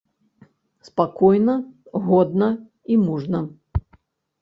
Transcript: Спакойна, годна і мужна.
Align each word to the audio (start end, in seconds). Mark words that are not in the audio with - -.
Спакойна, 0.87 1.55
годна 2.09 2.49
і 2.91 3.01
мужна. 3.07 3.47